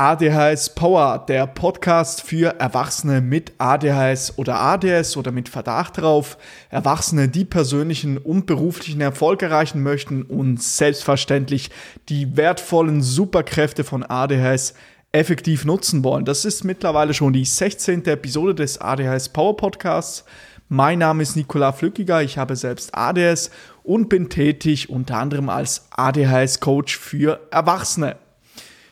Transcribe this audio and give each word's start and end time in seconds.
ADHS 0.00 0.74
Power, 0.74 1.26
der 1.28 1.46
Podcast 1.46 2.22
für 2.22 2.58
Erwachsene 2.58 3.20
mit 3.20 3.52
ADHS 3.58 4.38
oder 4.38 4.58
ADS 4.58 5.18
oder 5.18 5.30
mit 5.30 5.50
Verdacht 5.50 5.98
darauf. 5.98 6.38
Erwachsene, 6.70 7.28
die 7.28 7.44
persönlichen 7.44 8.16
und 8.16 8.46
beruflichen 8.46 9.02
Erfolg 9.02 9.42
erreichen 9.42 9.82
möchten 9.82 10.22
und 10.22 10.62
selbstverständlich 10.62 11.68
die 12.08 12.34
wertvollen 12.38 13.02
Superkräfte 13.02 13.84
von 13.84 14.02
ADHS 14.02 14.72
effektiv 15.12 15.66
nutzen 15.66 16.02
wollen. 16.02 16.24
Das 16.24 16.46
ist 16.46 16.64
mittlerweile 16.64 17.12
schon 17.12 17.34
die 17.34 17.44
16. 17.44 18.06
Episode 18.06 18.54
des 18.54 18.80
ADHS 18.80 19.28
Power 19.28 19.54
Podcasts. 19.54 20.24
Mein 20.70 21.00
Name 21.00 21.22
ist 21.22 21.36
Nikola 21.36 21.72
Flückiger, 21.72 22.22
ich 22.22 22.38
habe 22.38 22.56
selbst 22.56 22.94
ADS 22.94 23.50
und 23.82 24.08
bin 24.08 24.30
tätig 24.30 24.88
unter 24.88 25.18
anderem 25.18 25.50
als 25.50 25.88
ADHS 25.90 26.60
Coach 26.60 26.96
für 26.96 27.38
Erwachsene. 27.50 28.16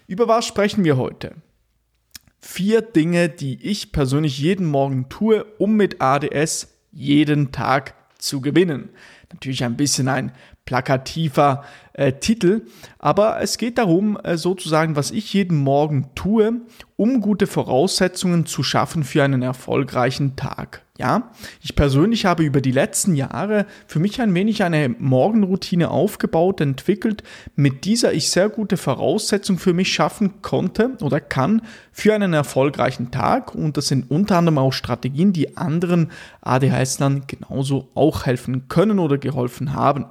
Über 0.09 0.27
was 0.27 0.47
sprechen 0.47 0.85
wir 0.85 0.97
heute? 0.97 1.35
Vier 2.41 2.81
Dinge, 2.81 3.29
die 3.29 3.62
ich 3.62 3.93
persönlich 3.93 4.39
jeden 4.39 4.65
Morgen 4.65 5.11
tue, 5.11 5.45
um 5.59 5.77
mit 5.77 6.01
ADS 6.01 6.69
jeden 6.91 7.53
Tag 7.53 7.93
zu 8.16 8.41
gewinnen. 8.41 8.89
Natürlich 9.30 9.65
ein 9.65 9.77
bisschen 9.77 10.09
ein 10.09 10.33
plakativer 10.65 11.63
äh, 11.93 12.15
Titel, 12.15 12.63
aber 12.99 13.43
es 13.43 13.59
geht 13.59 13.77
darum, 13.77 14.19
äh, 14.25 14.39
sozusagen, 14.39 14.97
was 14.97 15.11
ich 15.11 15.35
jeden 15.35 15.59
Morgen 15.59 16.09
tue, 16.15 16.63
um 16.98 17.20
gute 17.20 17.47
Voraussetzungen 17.47 18.45
zu 18.45 18.65
schaffen 18.65 19.05
für 19.05 19.23
einen 19.23 19.41
erfolgreichen 19.41 20.34
Tag. 20.34 20.83
Ja, 20.98 21.30
ich 21.62 21.77
persönlich 21.77 22.27
habe 22.27 22.43
über 22.43 22.61
die 22.61 22.73
letzten 22.73 23.15
Jahre 23.15 23.66
für 23.87 24.01
mich 24.01 24.21
ein 24.21 24.34
wenig 24.34 24.65
eine 24.65 24.88
Morgenroutine 24.88 25.93
aufgebaut, 25.93 26.61
entwickelt, 26.61 27.23
mit 27.55 27.84
dieser 27.84 28.15
ich 28.15 28.30
sehr 28.30 28.48
gute 28.48 28.77
Voraussetzungen 28.77 29.61
für 29.61 29.74
mich 29.74 29.93
schaffen 29.93 30.43
konnte 30.43 30.97
oder 31.01 31.21
kann 31.21 31.62
für 31.93 32.15
einen 32.15 32.33
erfolgreichen 32.33 33.12
Tag. 33.12 33.55
Und 33.55 33.77
das 33.77 33.87
sind 33.87 34.10
unter 34.10 34.37
anderem 34.37 34.59
auch 34.59 34.73
Strategien, 34.73 35.32
die 35.32 35.57
anderen 35.57 36.10
ADHS-Lern 36.41 37.29
genauso 37.29 37.91
auch 37.95 38.26
helfen 38.26 38.66
können 38.66 38.99
oder 38.99 39.19
geholfen 39.19 39.73
haben. 39.73 40.07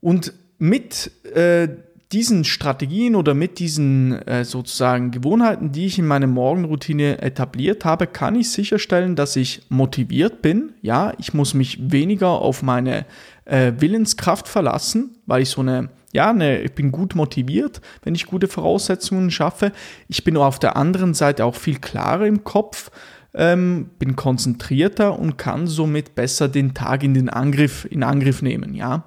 Und 0.00 0.32
mit 0.58 1.10
äh, 1.34 1.68
diesen 2.12 2.44
Strategien 2.44 3.14
oder 3.14 3.34
mit 3.34 3.58
diesen 3.58 4.12
äh, 4.26 4.44
sozusagen 4.44 5.10
Gewohnheiten, 5.10 5.72
die 5.72 5.86
ich 5.86 5.98
in 5.98 6.06
meiner 6.06 6.26
Morgenroutine 6.26 7.22
etabliert 7.22 7.84
habe, 7.84 8.06
kann 8.06 8.36
ich 8.36 8.50
sicherstellen, 8.50 9.16
dass 9.16 9.36
ich 9.36 9.62
motiviert 9.68 10.42
bin. 10.42 10.72
Ja, 10.82 11.12
ich 11.18 11.32
muss 11.32 11.54
mich 11.54 11.90
weniger 11.90 12.28
auf 12.28 12.62
meine 12.62 13.06
äh, 13.44 13.72
Willenskraft 13.78 14.48
verlassen, 14.48 15.16
weil 15.26 15.42
ich 15.42 15.50
so 15.50 15.62
eine 15.62 15.90
ja, 16.14 16.28
eine, 16.28 16.60
ich 16.60 16.72
bin 16.72 16.92
gut 16.92 17.14
motiviert, 17.14 17.80
wenn 18.02 18.14
ich 18.14 18.26
gute 18.26 18.46
Voraussetzungen 18.46 19.30
schaffe. 19.30 19.72
Ich 20.08 20.24
bin 20.24 20.36
auf 20.36 20.58
der 20.58 20.76
anderen 20.76 21.14
Seite 21.14 21.46
auch 21.46 21.54
viel 21.54 21.78
klarer 21.78 22.26
im 22.26 22.44
Kopf, 22.44 22.90
ähm, 23.32 23.88
bin 23.98 24.14
konzentrierter 24.14 25.18
und 25.18 25.38
kann 25.38 25.66
somit 25.66 26.14
besser 26.14 26.48
den 26.48 26.74
Tag 26.74 27.02
in 27.02 27.14
den 27.14 27.30
Angriff, 27.30 27.86
in 27.90 28.02
Angriff 28.02 28.42
nehmen, 28.42 28.74
ja. 28.74 29.04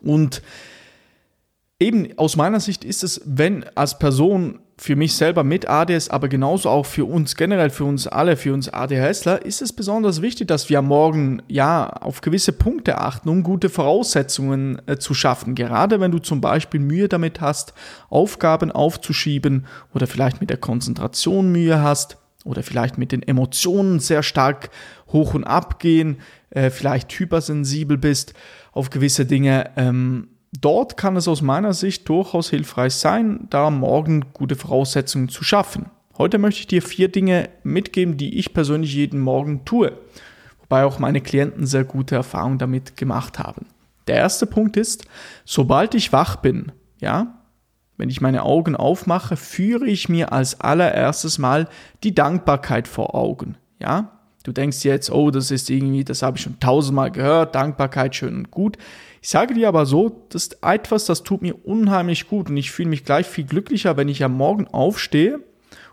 Und 0.00 0.40
eben 1.80 2.16
aus 2.18 2.36
meiner 2.36 2.60
Sicht 2.60 2.84
ist 2.84 3.04
es, 3.04 3.20
wenn 3.24 3.64
als 3.76 3.98
Person 3.98 4.60
für 4.80 4.94
mich 4.94 5.14
selber 5.14 5.42
mit 5.42 5.68
ADS, 5.68 6.08
aber 6.08 6.28
genauso 6.28 6.70
auch 6.70 6.86
für 6.86 7.04
uns 7.04 7.34
generell, 7.34 7.70
für 7.70 7.84
uns 7.84 8.06
alle, 8.06 8.36
für 8.36 8.54
uns 8.54 8.68
ADHSler, 8.68 9.44
ist 9.44 9.60
es 9.60 9.72
besonders 9.72 10.22
wichtig, 10.22 10.46
dass 10.46 10.70
wir 10.70 10.80
morgen 10.82 11.42
ja 11.48 11.88
auf 11.88 12.20
gewisse 12.20 12.52
Punkte 12.52 12.98
achten, 12.98 13.28
um 13.28 13.42
gute 13.42 13.70
Voraussetzungen 13.70 14.80
äh, 14.86 14.96
zu 14.96 15.14
schaffen. 15.14 15.56
Gerade 15.56 15.98
wenn 15.98 16.12
du 16.12 16.20
zum 16.20 16.40
Beispiel 16.40 16.78
Mühe 16.78 17.08
damit 17.08 17.40
hast, 17.40 17.74
Aufgaben 18.08 18.70
aufzuschieben 18.70 19.66
oder 19.94 20.06
vielleicht 20.06 20.40
mit 20.40 20.50
der 20.50 20.58
Konzentration 20.58 21.50
Mühe 21.50 21.82
hast 21.82 22.18
oder 22.44 22.62
vielleicht 22.62 22.98
mit 22.98 23.10
den 23.10 23.22
Emotionen 23.22 23.98
sehr 23.98 24.22
stark 24.22 24.70
hoch 25.08 25.34
und 25.34 25.42
ab 25.42 25.80
gehen, 25.80 26.18
äh, 26.50 26.70
vielleicht 26.70 27.12
hypersensibel 27.12 27.98
bist 27.98 28.32
auf 28.70 28.90
gewisse 28.90 29.26
Dinge. 29.26 29.70
Ähm, 29.76 30.28
dort 30.52 30.96
kann 30.96 31.16
es 31.16 31.28
aus 31.28 31.42
meiner 31.42 31.72
Sicht 31.72 32.08
durchaus 32.08 32.50
hilfreich 32.50 32.94
sein, 32.94 33.46
da 33.50 33.70
morgen 33.70 34.26
gute 34.32 34.56
Voraussetzungen 34.56 35.28
zu 35.28 35.44
schaffen. 35.44 35.86
Heute 36.16 36.38
möchte 36.38 36.60
ich 36.60 36.66
dir 36.66 36.82
vier 36.82 37.08
Dinge 37.08 37.48
mitgeben, 37.62 38.16
die 38.16 38.38
ich 38.38 38.52
persönlich 38.52 38.94
jeden 38.94 39.20
Morgen 39.20 39.64
tue, 39.64 39.92
wobei 40.60 40.84
auch 40.84 40.98
meine 40.98 41.20
Klienten 41.20 41.66
sehr 41.66 41.84
gute 41.84 42.16
Erfahrungen 42.16 42.58
damit 42.58 42.96
gemacht 42.96 43.38
haben. 43.38 43.66
Der 44.08 44.16
erste 44.16 44.46
Punkt 44.46 44.76
ist, 44.76 45.06
sobald 45.44 45.94
ich 45.94 46.12
wach 46.12 46.36
bin, 46.36 46.72
ja, 46.98 47.38
wenn 47.96 48.10
ich 48.10 48.20
meine 48.20 48.44
Augen 48.44 48.74
aufmache, 48.74 49.36
führe 49.36 49.86
ich 49.86 50.08
mir 50.08 50.32
als 50.32 50.60
allererstes 50.60 51.38
mal 51.38 51.68
die 52.04 52.14
Dankbarkeit 52.14 52.88
vor 52.88 53.14
Augen, 53.14 53.56
ja. 53.78 54.12
Du 54.44 54.52
denkst 54.52 54.82
jetzt, 54.84 55.10
oh, 55.10 55.30
das 55.30 55.50
ist 55.50 55.68
irgendwie, 55.68 56.04
das 56.04 56.22
habe 56.22 56.38
ich 56.38 56.44
schon 56.44 56.58
tausendmal 56.58 57.10
gehört, 57.10 57.54
Dankbarkeit 57.54 58.14
schön 58.14 58.34
und 58.34 58.50
gut. 58.50 58.78
Ich 59.20 59.28
sage 59.28 59.54
dir 59.54 59.68
aber 59.68 59.86
so, 59.86 60.26
das 60.30 60.44
ist 60.44 60.58
etwas, 60.62 61.06
das 61.06 61.22
tut 61.22 61.42
mir 61.42 61.54
unheimlich 61.66 62.28
gut 62.28 62.50
und 62.50 62.56
ich 62.56 62.70
fühle 62.70 62.88
mich 62.88 63.04
gleich 63.04 63.26
viel 63.26 63.44
glücklicher, 63.44 63.96
wenn 63.96 64.08
ich 64.08 64.22
am 64.24 64.36
Morgen 64.36 64.66
aufstehe 64.66 65.40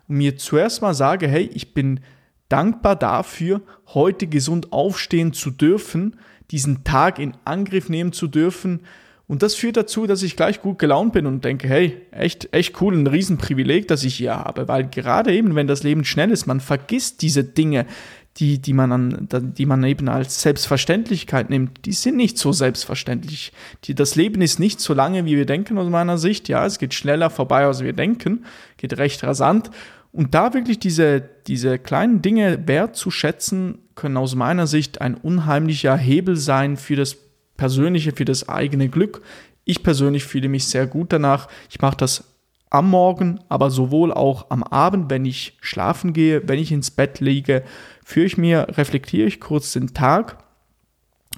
und 0.07 0.17
mir 0.17 0.37
zuerst 0.37 0.81
mal 0.81 0.93
sage, 0.93 1.27
hey, 1.27 1.49
ich 1.53 1.73
bin 1.73 2.01
dankbar 2.49 2.95
dafür, 2.95 3.61
heute 3.87 4.27
gesund 4.27 4.71
aufstehen 4.71 5.33
zu 5.33 5.51
dürfen, 5.51 6.17
diesen 6.51 6.83
Tag 6.83 7.19
in 7.19 7.33
Angriff 7.43 7.89
nehmen 7.89 8.13
zu 8.13 8.27
dürfen. 8.27 8.81
Und 9.27 9.41
das 9.41 9.55
führt 9.55 9.77
dazu, 9.77 10.05
dass 10.05 10.21
ich 10.21 10.35
gleich 10.35 10.61
gut 10.61 10.77
gelaunt 10.77 11.13
bin 11.13 11.25
und 11.25 11.43
denke, 11.43 11.67
hey, 11.67 11.99
echt, 12.11 12.53
echt 12.53 12.79
cool, 12.79 12.95
ein 12.95 13.07
Riesenprivileg, 13.07 13.87
das 13.87 14.03
ich 14.03 14.15
hier 14.15 14.35
habe. 14.35 14.67
Weil 14.67 14.87
gerade 14.87 15.33
eben, 15.33 15.55
wenn 15.55 15.65
das 15.65 15.81
Leben 15.81 16.05
schnell 16.05 16.29
ist, 16.29 16.45
man 16.45 16.59
vergisst 16.59 17.23
diese 17.23 17.43
Dinge, 17.43 17.87
die, 18.37 18.59
die, 18.59 18.73
man 18.73 18.91
an, 18.91 19.27
die 19.57 19.65
man 19.65 19.83
eben 19.83 20.09
als 20.09 20.41
Selbstverständlichkeit 20.41 21.49
nimmt, 21.49 21.85
die 21.85 21.93
sind 21.93 22.17
nicht 22.17 22.37
so 22.37 22.51
selbstverständlich. 22.51 23.53
Die, 23.85 23.95
das 23.95 24.15
Leben 24.15 24.41
ist 24.41 24.59
nicht 24.59 24.81
so 24.81 24.93
lange, 24.93 25.25
wie 25.25 25.37
wir 25.37 25.45
denken 25.45 25.77
aus 25.77 25.89
meiner 25.89 26.17
Sicht. 26.17 26.49
Ja, 26.49 26.65
es 26.65 26.77
geht 26.77 26.93
schneller 26.93 27.29
vorbei, 27.29 27.65
als 27.65 27.81
wir 27.81 27.93
denken, 27.93 28.45
geht 28.77 28.97
recht 28.97 29.23
rasant. 29.23 29.71
Und 30.11 30.33
da 30.33 30.53
wirklich 30.53 30.79
diese, 30.79 31.21
diese 31.47 31.79
kleinen 31.79 32.21
Dinge 32.21 32.67
wertzuschätzen, 32.67 33.79
können 33.95 34.17
aus 34.17 34.35
meiner 34.35 34.67
Sicht 34.67 34.99
ein 34.99 35.15
unheimlicher 35.15 35.95
Hebel 35.95 36.35
sein 36.35 36.75
für 36.75 36.97
das 36.97 37.15
persönliche, 37.55 38.11
für 38.11 38.25
das 38.25 38.49
eigene 38.49 38.89
Glück. 38.89 39.21
Ich 39.63 39.83
persönlich 39.83 40.25
fühle 40.25 40.49
mich 40.49 40.67
sehr 40.67 40.87
gut 40.87 41.13
danach. 41.13 41.47
Ich 41.69 41.79
mache 41.81 41.97
das 41.97 42.34
am 42.69 42.89
Morgen, 42.89 43.39
aber 43.49 43.69
sowohl 43.69 44.11
auch 44.13 44.49
am 44.49 44.63
Abend, 44.63 45.09
wenn 45.09 45.25
ich 45.25 45.57
schlafen 45.61 46.13
gehe, 46.13 46.47
wenn 46.47 46.59
ich 46.59 46.71
ins 46.71 46.91
Bett 46.91 47.19
liege, 47.19 47.63
führe 48.03 48.25
ich 48.25 48.37
mir, 48.37 48.67
reflektiere 48.71 49.27
ich 49.27 49.39
kurz 49.39 49.71
den 49.73 49.93
Tag 49.93 50.37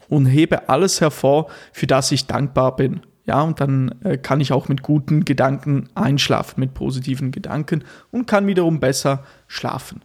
und 0.10 0.26
hebe 0.26 0.70
alles 0.70 1.02
hervor, 1.02 1.48
für 1.72 1.88
das 1.88 2.12
ich 2.12 2.28
dankbar 2.28 2.76
bin. 2.76 3.02
Ja, 3.26 3.42
und 3.42 3.60
dann 3.60 3.94
äh, 4.04 4.18
kann 4.18 4.40
ich 4.40 4.54
auch 4.54 4.70
mit 4.70 4.82
guten 4.82 5.26
Gedanken 5.26 5.90
einschlafen, 5.96 6.62
mit 6.62 6.74
positiven 6.74 7.32
Gedanken 7.32 7.84
und 8.10 8.26
kann 8.26 8.48
wiederum 8.48 8.80
besser 8.80 9.26
schlafen. 9.48 10.02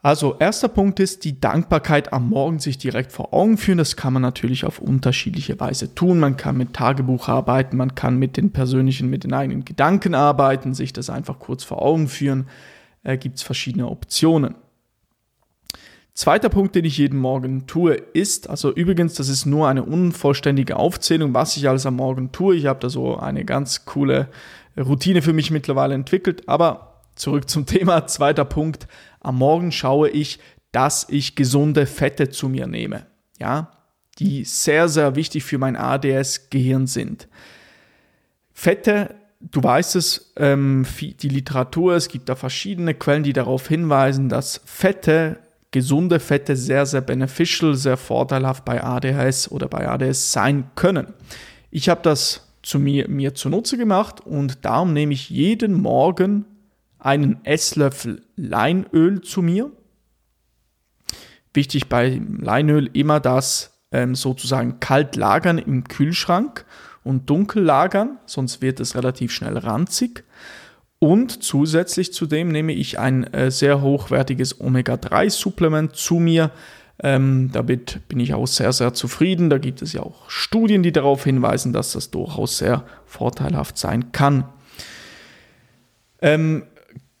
Also 0.00 0.36
erster 0.38 0.68
Punkt 0.68 1.00
ist 1.00 1.24
die 1.24 1.40
Dankbarkeit 1.40 2.12
am 2.12 2.28
Morgen 2.28 2.60
sich 2.60 2.78
direkt 2.78 3.10
vor 3.10 3.34
Augen 3.34 3.58
führen. 3.58 3.78
Das 3.78 3.96
kann 3.96 4.12
man 4.12 4.22
natürlich 4.22 4.64
auf 4.64 4.78
unterschiedliche 4.78 5.58
Weise 5.58 5.94
tun. 5.94 6.20
Man 6.20 6.36
kann 6.36 6.56
mit 6.56 6.72
Tagebuch 6.72 7.28
arbeiten, 7.28 7.76
man 7.76 7.96
kann 7.96 8.16
mit 8.16 8.36
den 8.36 8.52
persönlichen, 8.52 9.10
mit 9.10 9.24
den 9.24 9.34
eigenen 9.34 9.64
Gedanken 9.64 10.14
arbeiten, 10.14 10.72
sich 10.72 10.92
das 10.92 11.10
einfach 11.10 11.40
kurz 11.40 11.64
vor 11.64 11.82
Augen 11.82 12.06
führen. 12.06 12.46
Äh, 13.02 13.18
Gibt 13.18 13.36
es 13.36 13.42
verschiedene 13.42 13.88
Optionen. 13.88 14.54
Zweiter 16.14 16.48
Punkt, 16.48 16.74
den 16.74 16.84
ich 16.84 16.98
jeden 16.98 17.18
Morgen 17.18 17.66
tue, 17.66 17.94
ist, 17.94 18.50
also 18.50 18.72
übrigens, 18.72 19.14
das 19.14 19.28
ist 19.28 19.46
nur 19.46 19.68
eine 19.68 19.84
unvollständige 19.84 20.76
Aufzählung, 20.76 21.32
was 21.32 21.56
ich 21.56 21.68
alles 21.68 21.86
am 21.86 21.96
Morgen 21.96 22.32
tue. 22.32 22.56
Ich 22.56 22.66
habe 22.66 22.80
da 22.80 22.88
so 22.88 23.16
eine 23.16 23.44
ganz 23.44 23.84
coole 23.84 24.28
Routine 24.76 25.22
für 25.22 25.32
mich 25.32 25.50
mittlerweile 25.50 25.94
entwickelt, 25.94 26.48
aber 26.48 26.87
zurück 27.18 27.48
zum 27.48 27.66
Thema. 27.66 28.06
Zweiter 28.06 28.44
Punkt, 28.44 28.88
am 29.20 29.36
Morgen 29.36 29.72
schaue 29.72 30.08
ich, 30.08 30.38
dass 30.72 31.06
ich 31.08 31.34
gesunde 31.34 31.86
Fette 31.86 32.30
zu 32.30 32.48
mir 32.48 32.66
nehme. 32.66 33.06
Ja, 33.38 33.72
die 34.18 34.44
sehr, 34.44 34.88
sehr 34.88 35.14
wichtig 35.14 35.44
für 35.44 35.58
mein 35.58 35.76
ADS-Gehirn 35.76 36.86
sind. 36.86 37.28
Fette, 38.52 39.14
du 39.40 39.62
weißt 39.62 39.96
es, 39.96 40.32
ähm, 40.36 40.84
die 41.00 41.28
Literatur, 41.28 41.94
es 41.94 42.08
gibt 42.08 42.28
da 42.28 42.34
verschiedene 42.34 42.94
Quellen, 42.94 43.22
die 43.22 43.32
darauf 43.32 43.68
hinweisen, 43.68 44.28
dass 44.28 44.60
Fette, 44.64 45.38
gesunde 45.70 46.18
Fette 46.18 46.56
sehr, 46.56 46.86
sehr 46.86 47.02
beneficial, 47.02 47.74
sehr 47.74 47.96
vorteilhaft 47.96 48.64
bei 48.64 48.82
ADHS 48.82 49.50
oder 49.50 49.68
bei 49.68 49.88
ADS 49.88 50.32
sein 50.32 50.70
können. 50.74 51.12
Ich 51.70 51.88
habe 51.88 52.00
das 52.02 52.48
zu 52.62 52.78
mir, 52.78 53.08
mir 53.08 53.34
zunutze 53.34 53.76
gemacht 53.76 54.20
und 54.20 54.64
darum 54.64 54.92
nehme 54.92 55.12
ich 55.12 55.30
jeden 55.30 55.74
Morgen 55.74 56.44
einen 56.98 57.44
Esslöffel 57.44 58.22
Leinöl 58.36 59.20
zu 59.22 59.42
mir. 59.42 59.70
Wichtig 61.54 61.88
bei 61.88 62.20
Leinöl 62.38 62.90
immer 62.92 63.20
das 63.20 63.78
ähm, 63.90 64.14
sozusagen 64.14 64.80
kalt 64.80 65.16
lagern 65.16 65.58
im 65.58 65.84
Kühlschrank 65.84 66.64
und 67.04 67.30
dunkel 67.30 67.62
lagern, 67.62 68.18
sonst 68.26 68.60
wird 68.60 68.80
es 68.80 68.94
relativ 68.94 69.32
schnell 69.32 69.56
ranzig. 69.56 70.24
Und 70.98 71.42
zusätzlich 71.42 72.12
zu 72.12 72.26
dem 72.26 72.48
nehme 72.48 72.72
ich 72.72 72.98
ein 72.98 73.24
äh, 73.32 73.50
sehr 73.50 73.80
hochwertiges 73.80 74.60
Omega-3-Supplement 74.60 75.94
zu 75.94 76.16
mir. 76.16 76.50
Ähm, 77.00 77.50
damit 77.52 78.00
bin 78.08 78.18
ich 78.18 78.34
auch 78.34 78.48
sehr, 78.48 78.72
sehr 78.72 78.92
zufrieden. 78.92 79.48
Da 79.48 79.58
gibt 79.58 79.80
es 79.80 79.92
ja 79.92 80.02
auch 80.02 80.28
Studien, 80.28 80.82
die 80.82 80.90
darauf 80.90 81.22
hinweisen, 81.22 81.72
dass 81.72 81.92
das 81.92 82.10
durchaus 82.10 82.58
sehr 82.58 82.84
vorteilhaft 83.06 83.78
sein 83.78 84.10
kann. 84.10 84.48
Ähm, 86.20 86.64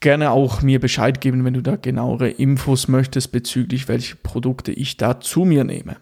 gerne 0.00 0.30
auch 0.30 0.62
mir 0.62 0.80
Bescheid 0.80 1.20
geben, 1.20 1.44
wenn 1.44 1.54
du 1.54 1.62
da 1.62 1.76
genauere 1.76 2.28
Infos 2.28 2.88
möchtest 2.88 3.32
bezüglich 3.32 3.88
welche 3.88 4.16
Produkte 4.16 4.72
ich 4.72 4.96
da 4.96 5.20
zu 5.20 5.44
mir 5.44 5.64
nehme. 5.64 5.96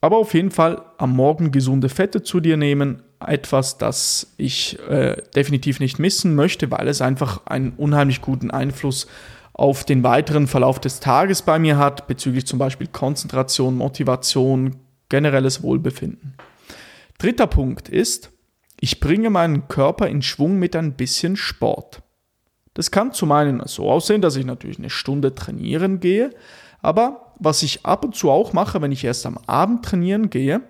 Aber 0.00 0.18
auf 0.18 0.34
jeden 0.34 0.50
Fall 0.50 0.82
am 0.98 1.14
Morgen 1.14 1.52
gesunde 1.52 1.88
Fette 1.88 2.22
zu 2.22 2.40
dir 2.40 2.56
nehmen, 2.56 3.02
etwas, 3.20 3.78
das 3.78 4.34
ich 4.36 4.78
äh, 4.88 5.16
definitiv 5.36 5.78
nicht 5.78 6.00
missen 6.00 6.34
möchte, 6.34 6.70
weil 6.72 6.88
es 6.88 7.00
einfach 7.00 7.46
einen 7.46 7.70
unheimlich 7.76 8.20
guten 8.20 8.50
Einfluss 8.50 9.06
auf 9.52 9.84
den 9.84 10.02
weiteren 10.02 10.48
Verlauf 10.48 10.80
des 10.80 10.98
Tages 10.98 11.42
bei 11.42 11.58
mir 11.60 11.78
hat, 11.78 12.08
bezüglich 12.08 12.46
zum 12.46 12.58
Beispiel 12.58 12.88
Konzentration, 12.88 13.76
Motivation, 13.76 14.76
generelles 15.08 15.62
Wohlbefinden. 15.62 16.34
Dritter 17.18 17.46
Punkt 17.46 17.88
ist, 17.88 18.32
ich 18.80 18.98
bringe 18.98 19.30
meinen 19.30 19.68
Körper 19.68 20.08
in 20.08 20.22
Schwung 20.22 20.58
mit 20.58 20.74
ein 20.74 20.94
bisschen 20.94 21.36
Sport. 21.36 22.02
Das 22.74 22.90
kann 22.90 23.12
zum 23.12 23.32
einen 23.32 23.62
so 23.66 23.90
aussehen, 23.90 24.22
dass 24.22 24.36
ich 24.36 24.46
natürlich 24.46 24.78
eine 24.78 24.90
Stunde 24.90 25.34
trainieren 25.34 26.00
gehe, 26.00 26.30
aber 26.80 27.34
was 27.38 27.62
ich 27.62 27.84
ab 27.84 28.04
und 28.04 28.14
zu 28.14 28.30
auch 28.30 28.52
mache, 28.52 28.80
wenn 28.82 28.92
ich 28.92 29.04
erst 29.04 29.26
am 29.26 29.38
Abend 29.46 29.84
trainieren 29.84 30.30
gehe, 30.30 30.62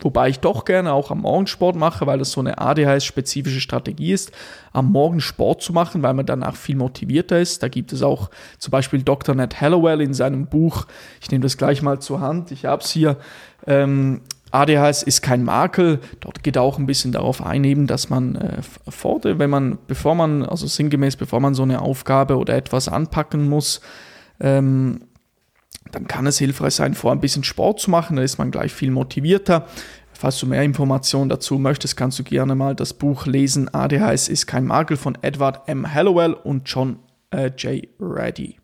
Wobei 0.00 0.28
ich 0.28 0.40
doch 0.40 0.64
gerne 0.64 0.92
auch 0.92 1.10
am 1.10 1.22
Morgen 1.22 1.46
Sport 1.46 1.76
mache, 1.76 2.06
weil 2.06 2.18
das 2.18 2.32
so 2.32 2.40
eine 2.40 2.58
ADHS-spezifische 2.58 3.60
Strategie 3.60 4.12
ist, 4.12 4.32
am 4.72 4.92
Morgen 4.92 5.20
Sport 5.20 5.62
zu 5.62 5.72
machen, 5.72 6.02
weil 6.02 6.14
man 6.14 6.26
danach 6.26 6.56
viel 6.56 6.76
motivierter 6.76 7.40
ist. 7.40 7.62
Da 7.62 7.68
gibt 7.68 7.92
es 7.92 8.02
auch 8.02 8.30
zum 8.58 8.70
Beispiel 8.70 9.02
Dr. 9.02 9.34
Ned 9.34 9.60
Hallowell 9.60 10.00
in 10.00 10.14
seinem 10.14 10.46
Buch, 10.46 10.86
ich 11.20 11.30
nehme 11.30 11.42
das 11.42 11.56
gleich 11.56 11.82
mal 11.82 12.00
zur 12.00 12.20
Hand, 12.20 12.52
ich 12.52 12.64
habe 12.64 12.82
es 12.82 12.90
hier, 12.90 13.16
ähm, 13.66 14.20
ADHS 14.50 15.02
ist 15.02 15.22
kein 15.22 15.44
Makel. 15.44 16.00
Dort 16.20 16.42
geht 16.42 16.58
auch 16.58 16.78
ein 16.78 16.86
bisschen 16.86 17.12
darauf 17.12 17.44
ein, 17.44 17.64
eben, 17.64 17.86
dass 17.86 18.10
man 18.10 18.36
äh, 18.36 18.62
vor, 18.88 19.20
wenn 19.24 19.50
man, 19.50 19.78
bevor 19.86 20.14
man, 20.14 20.44
also 20.44 20.66
sinngemäß, 20.66 21.16
bevor 21.16 21.40
man 21.40 21.54
so 21.54 21.62
eine 21.62 21.82
Aufgabe 21.82 22.36
oder 22.36 22.54
etwas 22.54 22.88
anpacken 22.88 23.48
muss, 23.48 23.80
ähm, 24.40 25.00
dann 25.92 26.06
kann 26.06 26.26
es 26.26 26.38
hilfreich 26.38 26.74
sein, 26.74 26.94
vor 26.94 27.12
ein 27.12 27.20
bisschen 27.20 27.44
Sport 27.44 27.80
zu 27.80 27.90
machen, 27.90 28.16
da 28.16 28.22
ist 28.22 28.38
man 28.38 28.50
gleich 28.50 28.72
viel 28.72 28.90
motivierter. 28.90 29.66
Falls 30.12 30.38
du 30.40 30.46
mehr 30.46 30.64
Informationen 30.64 31.28
dazu 31.28 31.58
möchtest, 31.58 31.96
kannst 31.96 32.18
du 32.18 32.24
gerne 32.24 32.56
mal 32.56 32.74
das 32.74 32.92
Buch 32.92 33.26
lesen. 33.26 33.72
ADHS 33.72 34.28
ist 34.28 34.46
kein 34.46 34.64
Makel 34.64 34.96
von 34.96 35.16
Edward 35.22 35.68
M. 35.68 35.94
Hallowell 35.94 36.32
und 36.32 36.68
John 36.68 36.98
äh, 37.30 37.50
J. 37.56 37.86
Reddy. 38.00 38.56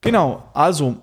Genau, 0.00 0.44
also, 0.54 0.98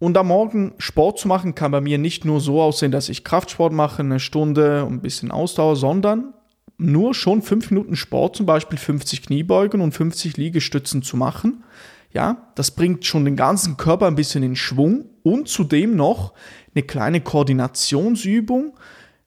und 0.00 0.16
am 0.16 0.26
Morgen 0.26 0.74
Sport 0.78 1.20
zu 1.20 1.28
machen, 1.28 1.54
kann 1.54 1.70
bei 1.70 1.80
mir 1.80 1.98
nicht 1.98 2.24
nur 2.24 2.40
so 2.40 2.60
aussehen, 2.60 2.90
dass 2.90 3.08
ich 3.08 3.22
Kraftsport 3.22 3.72
mache, 3.72 4.00
eine 4.00 4.18
Stunde 4.18 4.84
und 4.84 4.94
ein 4.94 5.02
bisschen 5.02 5.30
Ausdauer, 5.30 5.76
sondern 5.76 6.34
nur 6.78 7.14
schon 7.14 7.42
fünf 7.42 7.70
Minuten 7.70 7.94
Sport, 7.94 8.34
zum 8.34 8.46
Beispiel 8.46 8.78
50 8.78 9.22
Kniebeugen 9.22 9.80
und 9.80 9.92
50 9.92 10.36
Liegestützen 10.36 11.02
zu 11.02 11.16
machen 11.16 11.62
ja, 12.12 12.48
das 12.54 12.72
bringt 12.72 13.04
schon 13.04 13.24
den 13.24 13.36
ganzen 13.36 13.76
Körper 13.76 14.06
ein 14.06 14.16
bisschen 14.16 14.42
in 14.42 14.56
Schwung 14.56 15.04
und 15.22 15.48
zudem 15.48 15.96
noch 15.96 16.32
eine 16.74 16.82
kleine 16.82 17.20
Koordinationsübung, 17.20 18.76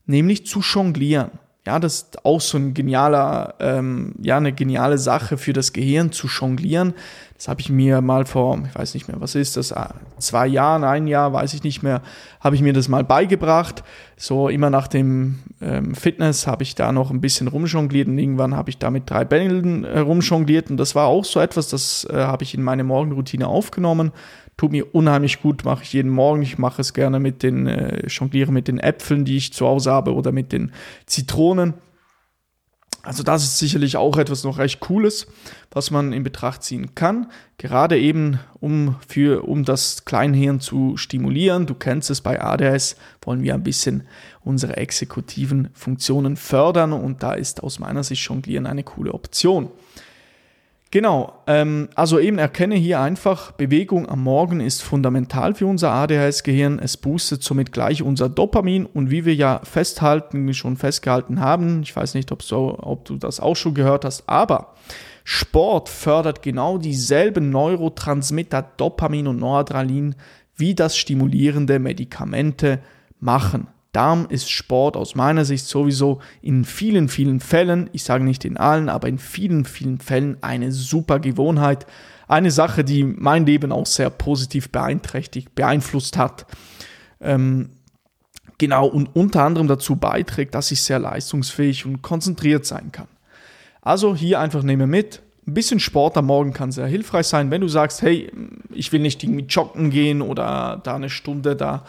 nämlich 0.05 0.45
zu 0.45 0.59
jonglieren. 0.59 1.31
Ja, 1.65 1.79
das 1.79 1.95
ist 1.95 2.25
auch 2.25 2.41
so 2.41 2.57
ein 2.57 2.73
genialer, 2.73 3.53
ähm, 3.61 4.15
ja, 4.21 4.35
eine 4.35 4.51
geniale 4.51 4.97
Sache 4.97 5.37
für 5.37 5.53
das 5.53 5.71
Gehirn 5.71 6.11
zu 6.11 6.27
jonglieren. 6.27 6.93
Das 7.37 7.47
habe 7.47 7.61
ich 7.61 7.69
mir 7.69 8.01
mal 8.01 8.25
vor, 8.25 8.61
ich 8.67 8.75
weiß 8.75 8.93
nicht 8.95 9.07
mehr, 9.07 9.21
was 9.21 9.35
ist 9.35 9.55
das, 9.55 9.71
ah, 9.71 9.95
zwei 10.17 10.45
Jahren, 10.45 10.83
ein 10.83 11.07
Jahr, 11.07 11.31
weiß 11.31 11.53
ich 11.53 11.63
nicht 11.63 11.81
mehr, 11.81 12.01
habe 12.41 12.57
ich 12.57 12.61
mir 12.61 12.73
das 12.73 12.89
mal 12.89 13.05
beigebracht. 13.05 13.81
So 14.17 14.49
immer 14.49 14.69
nach 14.69 14.89
dem 14.89 15.39
ähm, 15.61 15.95
Fitness 15.95 16.47
habe 16.47 16.63
ich 16.63 16.75
da 16.75 16.91
noch 16.91 17.11
ein 17.11 17.21
bisschen 17.21 17.47
rumjongliert 17.47 18.09
und 18.09 18.17
irgendwann 18.17 18.57
habe 18.57 18.69
ich 18.69 18.77
da 18.77 18.91
mit 18.91 19.09
drei 19.09 19.23
Bällen 19.23 19.85
äh, 19.85 19.99
rumjongliert 19.99 20.69
und 20.69 20.75
das 20.75 20.95
war 20.95 21.07
auch 21.07 21.23
so 21.23 21.39
etwas, 21.39 21.69
das 21.69 22.05
äh, 22.09 22.13
habe 22.13 22.43
ich 22.43 22.53
in 22.53 22.61
meine 22.61 22.83
Morgenroutine 22.83 23.47
aufgenommen 23.47 24.11
tut 24.57 24.71
mir 24.71 24.93
unheimlich 24.93 25.41
gut, 25.41 25.65
mache 25.65 25.83
ich 25.83 25.93
jeden 25.93 26.11
Morgen. 26.11 26.41
Ich 26.41 26.57
mache 26.57 26.81
es 26.81 26.93
gerne 26.93 27.19
mit 27.19 27.43
den, 27.43 27.67
äh, 27.67 28.07
jongliere 28.07 28.51
mit 28.51 28.67
den 28.67 28.79
Äpfeln, 28.79 29.25
die 29.25 29.37
ich 29.37 29.53
zu 29.53 29.65
Hause 29.65 29.91
habe 29.91 30.13
oder 30.13 30.31
mit 30.31 30.51
den 30.51 30.71
Zitronen. 31.05 31.73
Also 33.05 33.21
das 33.21 33.43
ist 33.43 33.59
sicherlich 33.59 33.97
auch 33.97 34.15
etwas 34.15 34.45
noch 34.45 34.59
recht 34.59 34.79
Cooles, 34.79 35.27
was 35.71 35.91
man 35.91 36.13
in 36.13 36.23
Betracht 36.23 36.63
ziehen 36.63 36.95
kann. 36.95 37.29
Gerade 37.57 37.99
eben, 37.99 38.39
um, 38.61 38.95
für, 39.05 39.43
um 39.43 39.65
das 39.65 40.05
Kleinhirn 40.05 40.61
zu 40.61 40.95
stimulieren. 40.95 41.65
Du 41.65 41.73
kennst 41.73 42.09
es 42.09 42.21
bei 42.21 42.41
ADS, 42.41 42.95
wollen 43.21 43.43
wir 43.43 43.55
ein 43.55 43.63
bisschen 43.63 44.07
unsere 44.39 44.77
exekutiven 44.77 45.67
Funktionen 45.73 46.37
fördern 46.37 46.93
und 46.93 47.23
da 47.23 47.33
ist 47.33 47.61
aus 47.61 47.77
meiner 47.77 48.03
Sicht 48.03 48.23
Jonglieren 48.25 48.65
eine 48.65 48.83
coole 48.83 49.13
Option. 49.13 49.69
Genau, 50.93 51.33
ähm, 51.47 51.89
also 51.95 52.19
eben 52.19 52.37
erkenne 52.37 52.75
hier 52.75 52.99
einfach, 52.99 53.53
Bewegung 53.53 54.07
am 54.07 54.21
Morgen 54.21 54.59
ist 54.59 54.83
fundamental 54.83 55.55
für 55.55 55.65
unser 55.65 55.89
ADHS-Gehirn. 55.89 56.77
Es 56.77 56.97
boostet 56.97 57.41
somit 57.41 57.71
gleich 57.71 58.03
unser 58.03 58.29
Dopamin 58.29 58.85
und 58.85 59.09
wie 59.09 59.25
wir 59.25 59.33
ja 59.33 59.59
festhalten, 59.63 60.53
schon 60.53 60.77
festgehalten 60.77 61.39
haben, 61.39 61.81
ich 61.81 61.95
weiß 61.95 62.13
nicht, 62.13 62.31
ob, 62.31 62.43
so, 62.43 62.77
ob 62.79 63.05
du 63.05 63.17
das 63.17 63.39
auch 63.39 63.55
schon 63.55 63.73
gehört 63.73 64.05
hast, 64.05 64.29
aber 64.29 64.75
Sport 65.23 65.89
fördert 65.89 66.43
genau 66.43 66.77
dieselben 66.77 67.49
Neurotransmitter 67.49 68.61
Dopamin 68.77 69.25
und 69.25 69.39
Noradrenalin, 69.39 70.13
wie 70.55 70.75
das 70.75 70.95
stimulierende 70.95 71.79
Medikamente 71.79 72.77
machen. 73.19 73.65
Darum 73.93 74.25
ist 74.27 74.49
Sport 74.49 74.97
aus 74.97 75.13
meiner 75.13 75.45
Sicht 75.45 75.67
sowieso 75.67 76.19
in 76.41 76.65
vielen, 76.65 77.09
vielen 77.09 77.39
Fällen, 77.39 77.91
ich 77.93 78.03
sage 78.03 78.23
nicht 78.23 78.43
in 78.43 78.57
allen, 78.57 78.89
aber 78.89 79.07
in 79.07 79.19
vielen, 79.19 79.65
vielen 79.65 79.99
Fällen 79.99 80.37
eine 80.41 80.71
super 80.71 81.19
Gewohnheit. 81.19 81.85
Eine 82.27 82.49
Sache, 82.49 82.83
die 82.83 83.03
mein 83.03 83.45
Leben 83.45 83.71
auch 83.71 83.85
sehr 83.85 84.09
positiv 84.09 84.71
beeinträchtigt, 84.71 85.53
beeinflusst 85.53 86.17
hat. 86.17 86.47
Ähm, 87.21 87.69
genau, 88.57 88.87
und 88.87 89.15
unter 89.15 89.43
anderem 89.43 89.67
dazu 89.67 89.95
beiträgt, 89.95 90.55
dass 90.55 90.71
ich 90.71 90.81
sehr 90.81 90.97
leistungsfähig 90.97 91.85
und 91.85 92.01
konzentriert 92.01 92.65
sein 92.65 92.91
kann. 92.91 93.07
Also 93.83 94.15
hier 94.15 94.39
einfach 94.39 94.63
nehme 94.63 94.87
mit. 94.87 95.21
Ein 95.45 95.53
bisschen 95.53 95.79
Sport 95.79 96.17
am 96.17 96.27
Morgen 96.27 96.53
kann 96.53 96.71
sehr 96.71 96.87
hilfreich 96.87 97.27
sein, 97.27 97.51
wenn 97.51 97.61
du 97.61 97.67
sagst, 97.67 98.01
hey, 98.01 98.31
ich 98.71 98.91
will 98.91 99.01
nicht 99.01 99.23
irgendwie 99.23 99.45
joggen 99.45 99.91
gehen 99.91 100.23
oder 100.23 100.81
da 100.83 100.95
eine 100.95 101.11
Stunde 101.11 101.55
da 101.55 101.83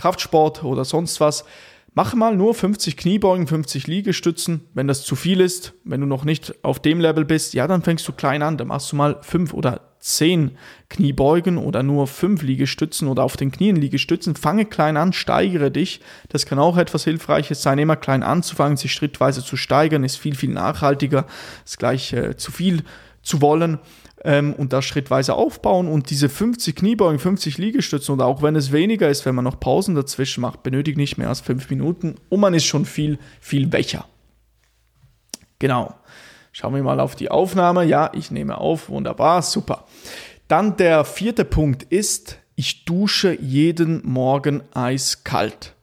Kraftsport 0.00 0.64
oder 0.64 0.86
sonst 0.86 1.20
was. 1.20 1.44
Mach 1.92 2.14
mal 2.14 2.34
nur 2.34 2.54
50 2.54 2.96
Kniebeugen, 2.96 3.46
50 3.46 3.86
Liegestützen. 3.86 4.62
Wenn 4.72 4.86
das 4.88 5.02
zu 5.02 5.14
viel 5.14 5.40
ist, 5.40 5.74
wenn 5.84 6.00
du 6.00 6.06
noch 6.06 6.24
nicht 6.24 6.54
auf 6.64 6.80
dem 6.80 7.00
Level 7.00 7.24
bist, 7.24 7.52
ja, 7.52 7.66
dann 7.66 7.82
fängst 7.82 8.08
du 8.08 8.12
klein 8.12 8.42
an. 8.42 8.56
Dann 8.56 8.68
machst 8.68 8.92
du 8.92 8.96
mal 8.96 9.18
5 9.20 9.52
oder 9.52 9.80
10 9.98 10.52
Kniebeugen 10.88 11.58
oder 11.58 11.82
nur 11.82 12.06
5 12.06 12.42
Liegestützen 12.42 13.08
oder 13.08 13.24
auf 13.24 13.36
den 13.36 13.50
Knien 13.50 13.76
Liegestützen. 13.76 14.36
Fange 14.36 14.64
klein 14.64 14.96
an, 14.96 15.12
steigere 15.12 15.70
dich. 15.70 16.00
Das 16.30 16.46
kann 16.46 16.58
auch 16.58 16.78
etwas 16.78 17.04
Hilfreiches 17.04 17.60
sein. 17.60 17.78
Immer 17.78 17.96
klein 17.96 18.22
anzufangen, 18.22 18.78
sich 18.78 18.92
schrittweise 18.92 19.44
zu 19.44 19.56
steigern, 19.58 20.04
ist 20.04 20.16
viel, 20.16 20.34
viel 20.34 20.50
nachhaltiger. 20.50 21.26
Ist 21.66 21.78
gleich 21.78 22.14
äh, 22.14 22.36
zu 22.36 22.52
viel 22.52 22.84
zu 23.22 23.42
wollen 23.42 23.78
ähm, 24.24 24.52
und 24.54 24.72
das 24.72 24.84
schrittweise 24.84 25.34
aufbauen 25.34 25.88
und 25.88 26.10
diese 26.10 26.28
50 26.28 26.76
Kniebeugen, 26.76 27.18
50 27.18 27.58
Liegestützen 27.58 28.12
oder 28.14 28.26
auch 28.26 28.42
wenn 28.42 28.56
es 28.56 28.72
weniger 28.72 29.08
ist, 29.08 29.26
wenn 29.26 29.34
man 29.34 29.44
noch 29.44 29.60
Pausen 29.60 29.94
dazwischen 29.94 30.40
macht, 30.40 30.62
benötigt 30.62 30.96
nicht 30.96 31.18
mehr 31.18 31.28
als 31.28 31.40
5 31.40 31.70
Minuten 31.70 32.16
und 32.28 32.40
man 32.40 32.54
ist 32.54 32.64
schon 32.64 32.84
viel, 32.84 33.18
viel 33.40 33.72
wächer. 33.72 34.06
Genau. 35.58 35.94
Schauen 36.52 36.74
wir 36.74 36.82
mal 36.82 36.98
auf 36.98 37.14
die 37.14 37.30
Aufnahme. 37.30 37.84
Ja, 37.84 38.10
ich 38.14 38.30
nehme 38.30 38.58
auf. 38.58 38.88
Wunderbar, 38.88 39.42
super. 39.42 39.84
Dann 40.48 40.76
der 40.76 41.04
vierte 41.04 41.44
Punkt 41.44 41.84
ist, 41.84 42.38
ich 42.56 42.84
dusche 42.84 43.40
jeden 43.40 44.04
Morgen 44.04 44.62
eiskalt. 44.74 45.74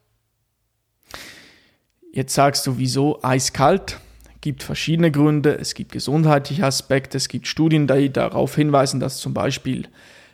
Jetzt 2.11 2.33
sagst 2.33 2.67
du, 2.67 2.77
wieso 2.77 3.23
eiskalt? 3.23 3.99
Gibt 4.47 4.63
verschiedene 4.63 5.11
Gründe. 5.11 5.57
Es 5.59 5.73
gibt 5.73 5.91
gesundheitliche 5.91 6.65
Aspekte, 6.65 7.17
es 7.17 7.27
gibt 7.27 7.47
Studien, 7.47 7.85
die 7.85 8.13
darauf 8.13 8.55
hinweisen, 8.55 9.01
dass 9.01 9.17
zum 9.17 9.33
Beispiel, 9.33 9.89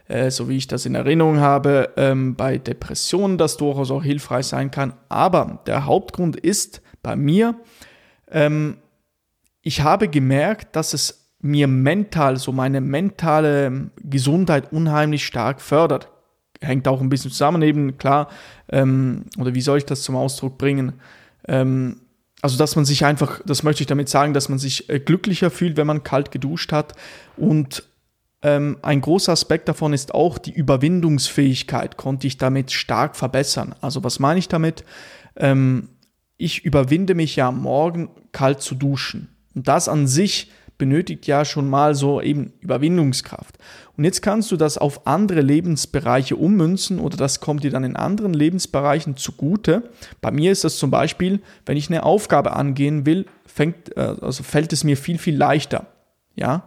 äh, 0.07 0.29
so 0.29 0.47
wie 0.47 0.57
ich 0.57 0.67
das 0.67 0.85
in 0.85 0.93
Erinnerung 0.93 1.39
habe, 1.39 1.89
ähm, 1.97 2.35
bei 2.35 2.59
Depressionen 2.59 3.39
das 3.39 3.57
durchaus 3.57 3.89
auch 3.89 4.03
hilfreich 4.03 4.45
sein 4.45 4.69
kann. 4.69 4.93
Aber 5.09 5.63
der 5.65 5.87
Hauptgrund 5.87 6.35
ist 6.35 6.83
bei 7.01 7.15
mir, 7.15 7.55
ähm, 8.29 8.77
ich 9.63 9.81
habe 9.81 10.07
gemerkt, 10.07 10.75
dass 10.75 10.93
es 10.93 11.31
mir 11.39 11.67
mental, 11.67 12.37
so 12.37 12.51
meine 12.51 12.81
mentale 12.81 13.89
Gesundheit 13.97 14.71
unheimlich 14.71 15.25
stark 15.25 15.59
fördert. 15.59 16.09
Hängt 16.61 16.87
auch 16.87 17.01
ein 17.01 17.09
bisschen 17.09 17.31
zusammen 17.31 17.63
eben, 17.63 17.97
klar, 17.97 18.29
ähm, 18.69 19.25
oder 19.39 19.55
wie 19.55 19.61
soll 19.61 19.79
ich 19.79 19.85
das 19.85 20.03
zum 20.03 20.15
Ausdruck 20.15 20.59
bringen? 20.59 20.93
Ähm, 21.47 22.02
also 22.43 22.57
dass 22.57 22.75
man 22.75 22.83
sich 22.83 23.05
einfach, 23.05 23.39
das 23.45 23.63
möchte 23.63 23.83
ich 23.83 23.87
damit 23.87 24.09
sagen, 24.09 24.33
dass 24.33 24.49
man 24.49 24.59
sich 24.59 24.89
äh, 24.89 24.99
glücklicher 24.99 25.49
fühlt, 25.49 25.77
wenn 25.77 25.87
man 25.87 26.03
kalt 26.03 26.29
geduscht 26.29 26.73
hat. 26.73 26.93
Und 27.37 27.83
ähm, 28.41 28.79
ein 28.81 28.99
großer 28.99 29.31
Aspekt 29.31 29.69
davon 29.69 29.93
ist 29.93 30.13
auch 30.13 30.37
die 30.37 30.51
Überwindungsfähigkeit, 30.51 31.95
konnte 31.95 32.27
ich 32.27 32.37
damit 32.37 32.73
stark 32.73 33.15
verbessern. 33.15 33.75
Also 33.79 34.03
was 34.03 34.19
meine 34.19 34.39
ich 34.39 34.49
damit? 34.49 34.83
Ähm, 35.37 35.87
ich 36.35 36.65
überwinde 36.65 37.15
mich 37.15 37.37
ja 37.37 37.49
morgen 37.49 38.09
kalt 38.33 38.61
zu 38.61 38.75
duschen. 38.75 39.29
Und 39.55 39.69
das 39.69 39.87
an 39.87 40.05
sich 40.05 40.51
benötigt 40.77 41.27
ja 41.27 41.45
schon 41.45 41.69
mal 41.69 41.95
so 41.95 42.21
eben 42.21 42.53
Überwindungskraft. 42.59 43.57
Und 43.95 44.03
jetzt 44.03 44.21
kannst 44.21 44.51
du 44.51 44.57
das 44.57 44.77
auf 44.77 45.05
andere 45.05 45.41
Lebensbereiche 45.41 46.35
ummünzen 46.35 46.99
oder 46.99 47.15
das 47.15 47.39
kommt 47.39 47.63
dir 47.63 47.71
dann 47.71 47.83
in 47.83 47.95
anderen 47.95 48.33
Lebensbereichen 48.33 49.15
zugute. 49.17 49.89
Bei 50.21 50.31
mir 50.31 50.51
ist 50.51 50.63
das 50.63 50.77
zum 50.77 50.91
Beispiel, 50.91 51.41
wenn 51.65 51.77
ich 51.77 51.89
eine 51.89 52.03
Aufgabe 52.03 52.53
angehen 52.53 53.05
will, 53.05 53.25
fängt, 53.45 53.95
äh, 53.95 54.15
also 54.21 54.43
fällt 54.43 54.73
es 54.73 54.83
mir 54.83 54.97
viel, 54.97 55.17
viel 55.17 55.37
leichter. 55.37 55.87
Ja, 56.35 56.63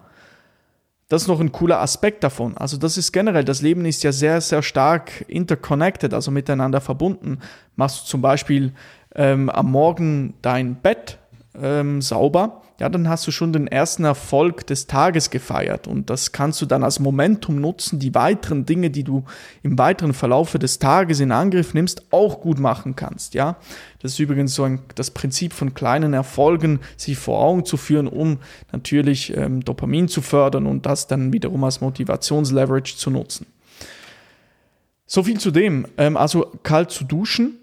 das 1.09 1.23
ist 1.23 1.29
noch 1.29 1.41
ein 1.41 1.53
cooler 1.53 1.81
Aspekt 1.81 2.25
davon. 2.25 2.57
Also 2.57 2.77
das 2.77 2.99
ist 2.99 3.13
generell, 3.13 3.45
das 3.45 3.63
Leben 3.63 3.85
ist 3.85 4.03
ja 4.03 4.11
sehr, 4.11 4.41
sehr 4.41 4.63
stark 4.63 5.25
interconnected, 5.29 6.13
also 6.13 6.33
miteinander 6.33 6.81
verbunden. 6.81 7.39
Machst 7.77 8.03
du 8.03 8.07
zum 8.07 8.23
Beispiel 8.23 8.73
ähm, 9.15 9.49
am 9.49 9.71
Morgen 9.71 10.35
dein 10.43 10.77
Bett 10.77 11.19
ähm, 11.61 12.03
sauber, 12.03 12.63
ja, 12.79 12.89
dann 12.89 13.09
hast 13.09 13.27
du 13.27 13.31
schon 13.31 13.53
den 13.53 13.67
ersten 13.67 14.05
Erfolg 14.05 14.67
des 14.67 14.87
Tages 14.87 15.31
gefeiert 15.31 15.87
und 15.87 16.11
das 16.11 16.33
kannst 16.33 16.61
du 16.61 16.67
dann 16.67 16.85
als 16.85 17.01
Momentum 17.01 17.61
nutzen, 17.61 17.99
die 17.99 18.15
weiteren 18.15 18.67
Dinge, 18.67 18.91
die 18.91 19.03
du 19.03 19.25
im 19.63 19.79
weiteren 19.79 20.13
Verlaufe 20.13 20.59
des 20.59 20.79
Tages 20.79 21.21
in 21.21 21.33
Angriff 21.33 21.73
nimmst, 21.73 22.03
auch 22.11 22.41
gut 22.41 22.59
machen 22.59 22.95
kannst, 22.97 23.35
ja. 23.35 23.57
Das 24.01 24.13
ist 24.13 24.19
übrigens 24.19 24.55
so 24.55 24.65
ein, 24.65 24.81
das 24.95 25.11
Prinzip 25.11 25.53
von 25.53 25.75
kleinen 25.75 26.13
Erfolgen, 26.13 26.81
sich 26.97 27.17
vor 27.17 27.43
Augen 27.43 27.65
zu 27.65 27.77
führen, 27.77 28.07
um 28.07 28.39
natürlich 28.71 29.37
ähm, 29.37 29.65
Dopamin 29.65 30.09
zu 30.09 30.21
fördern 30.21 30.67
und 30.67 30.87
das 30.87 31.07
dann 31.07 31.33
wiederum 31.33 31.65
als 31.65 31.81
Motivationsleverage 31.81 32.97
zu 32.97 33.11
nutzen. 33.11 33.47
So 35.07 35.23
viel 35.23 35.41
zu 35.41 35.51
dem. 35.51 35.87
Ähm, 35.97 36.17
also 36.17 36.53
kalt 36.63 36.91
zu 36.91 37.05
duschen 37.05 37.59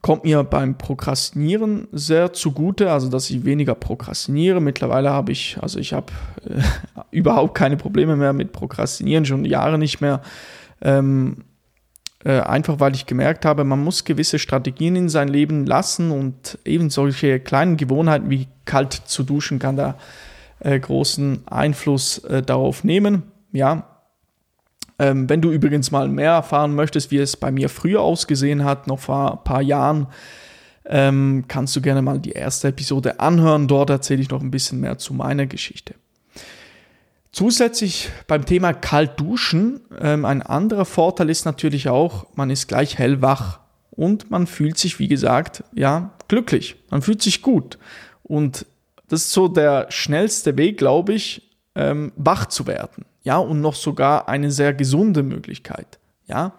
kommt 0.00 0.24
mir 0.24 0.44
beim 0.44 0.78
Prokrastinieren 0.78 1.88
sehr 1.92 2.32
zugute, 2.32 2.92
also 2.92 3.08
dass 3.08 3.30
ich 3.30 3.44
weniger 3.44 3.74
prokrastiniere. 3.74 4.60
Mittlerweile 4.60 5.10
habe 5.10 5.32
ich, 5.32 5.58
also 5.60 5.78
ich 5.78 5.92
habe 5.92 6.12
äh, 6.44 6.62
überhaupt 7.10 7.54
keine 7.54 7.76
Probleme 7.76 8.16
mehr 8.16 8.32
mit 8.32 8.52
Prokrastinieren, 8.52 9.24
schon 9.24 9.44
Jahre 9.44 9.78
nicht 9.78 10.00
mehr. 10.00 10.22
Ähm, 10.80 11.44
äh, 12.24 12.40
einfach 12.40 12.78
weil 12.78 12.94
ich 12.94 13.06
gemerkt 13.06 13.44
habe, 13.44 13.64
man 13.64 13.82
muss 13.82 14.04
gewisse 14.04 14.38
Strategien 14.38 14.94
in 14.94 15.08
sein 15.08 15.28
Leben 15.28 15.66
lassen 15.66 16.12
und 16.12 16.58
eben 16.64 16.88
solche 16.88 17.40
kleinen 17.40 17.76
Gewohnheiten 17.76 18.30
wie 18.30 18.46
kalt 18.64 18.92
zu 18.92 19.24
duschen 19.24 19.58
kann 19.58 19.76
da 19.76 19.96
äh, 20.60 20.78
großen 20.78 21.42
Einfluss 21.48 22.18
äh, 22.18 22.42
darauf 22.42 22.84
nehmen. 22.84 23.24
Ja, 23.50 23.91
ähm, 25.02 25.28
wenn 25.28 25.40
du 25.40 25.50
übrigens 25.50 25.90
mal 25.90 26.06
mehr 26.06 26.30
erfahren 26.30 26.76
möchtest, 26.76 27.10
wie 27.10 27.18
es 27.18 27.36
bei 27.36 27.50
mir 27.50 27.68
früher 27.68 28.00
ausgesehen 28.00 28.64
hat, 28.64 28.86
noch 28.86 29.00
vor 29.00 29.32
ein 29.32 29.44
paar 29.44 29.60
Jahren, 29.60 30.06
ähm, 30.84 31.44
kannst 31.48 31.74
du 31.74 31.80
gerne 31.80 32.02
mal 32.02 32.20
die 32.20 32.30
erste 32.30 32.68
Episode 32.68 33.18
anhören. 33.18 33.66
Dort 33.66 33.90
erzähle 33.90 34.22
ich 34.22 34.30
noch 34.30 34.40
ein 34.40 34.52
bisschen 34.52 34.78
mehr 34.78 34.98
zu 34.98 35.12
meiner 35.12 35.46
Geschichte. 35.46 35.94
Zusätzlich 37.32 38.10
beim 38.28 38.44
Thema 38.44 38.74
kalt 38.74 39.18
duschen, 39.18 39.80
ähm, 40.00 40.24
ein 40.24 40.40
anderer 40.40 40.84
Vorteil 40.84 41.30
ist 41.30 41.46
natürlich 41.46 41.88
auch, 41.88 42.26
man 42.36 42.50
ist 42.50 42.68
gleich 42.68 42.96
hellwach 42.96 43.58
und 43.90 44.30
man 44.30 44.46
fühlt 44.46 44.78
sich, 44.78 45.00
wie 45.00 45.08
gesagt, 45.08 45.64
ja, 45.74 46.12
glücklich. 46.28 46.76
Man 46.90 47.02
fühlt 47.02 47.22
sich 47.22 47.42
gut. 47.42 47.76
Und 48.22 48.66
das 49.08 49.22
ist 49.22 49.32
so 49.32 49.48
der 49.48 49.86
schnellste 49.90 50.56
Weg, 50.56 50.78
glaube 50.78 51.14
ich, 51.14 51.50
ähm, 51.74 52.12
wach 52.14 52.46
zu 52.46 52.68
werden 52.68 53.04
ja, 53.22 53.38
und 53.38 53.60
noch 53.60 53.74
sogar 53.74 54.28
eine 54.28 54.50
sehr 54.50 54.74
gesunde 54.74 55.22
Möglichkeit, 55.22 55.98
ja. 56.26 56.54